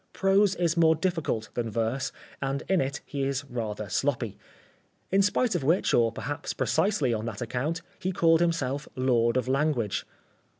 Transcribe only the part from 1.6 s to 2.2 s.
verse